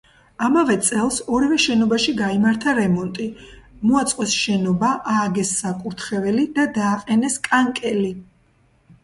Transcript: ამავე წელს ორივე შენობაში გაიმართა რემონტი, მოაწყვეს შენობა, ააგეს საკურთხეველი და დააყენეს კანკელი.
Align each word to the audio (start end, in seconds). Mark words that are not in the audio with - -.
ამავე 0.45 0.75
წელს 0.85 1.17
ორივე 1.39 1.59
შენობაში 1.65 2.13
გაიმართა 2.21 2.73
რემონტი, 2.79 3.27
მოაწყვეს 3.91 4.33
შენობა, 4.39 4.91
ააგეს 5.13 5.53
საკურთხეველი 5.61 6.49
და 6.59 6.67
დააყენეს 6.81 7.39
კანკელი. 7.51 8.11